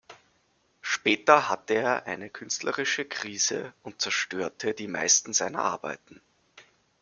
[0.81, 6.19] Später hatte er eine künstlerische Krise und zerstörte die meisten seiner Arbeiten.